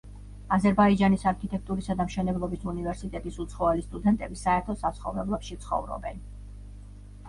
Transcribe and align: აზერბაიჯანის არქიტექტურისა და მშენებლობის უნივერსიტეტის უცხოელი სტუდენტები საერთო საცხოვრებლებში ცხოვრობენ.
აზერბაიჯანის 0.55 1.25
არქიტექტურისა 1.31 1.97
და 1.99 2.07
მშენებლობის 2.09 2.65
უნივერსიტეტის 2.73 3.39
უცხოელი 3.47 3.87
სტუდენტები 3.89 4.43
საერთო 4.45 4.81
საცხოვრებლებში 4.85 5.65
ცხოვრობენ. 5.65 6.31